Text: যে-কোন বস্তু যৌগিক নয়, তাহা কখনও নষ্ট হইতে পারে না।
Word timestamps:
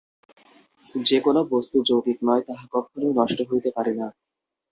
যে-কোন 0.95 1.37
বস্তু 1.51 1.77
যৌগিক 1.87 2.19
নয়, 2.23 2.43
তাহা 2.47 2.65
কখনও 2.75 3.09
নষ্ট 3.19 3.39
হইতে 3.49 3.69
পারে 3.75 3.93
না। 3.93 4.07